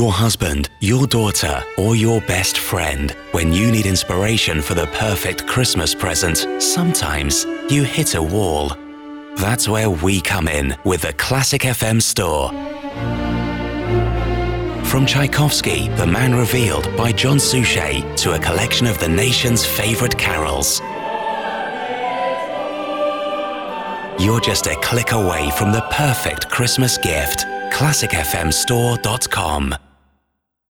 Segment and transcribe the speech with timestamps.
[0.00, 3.14] your husband, your daughter, or your best friend.
[3.32, 8.74] When you need inspiration for the perfect Christmas present, sometimes you hit a wall.
[9.36, 12.48] That's where we come in with the Classic FM store.
[14.86, 20.16] From Tchaikovsky, The Man Revealed by John Suchet, to a collection of the nation's favorite
[20.16, 20.80] carols.
[24.18, 27.44] You're just a click away from the perfect Christmas gift.
[27.70, 29.74] ClassicFMStore.com.